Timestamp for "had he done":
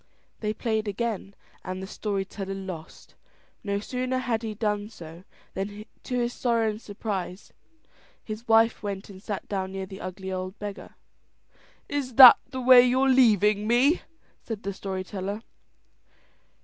4.17-4.89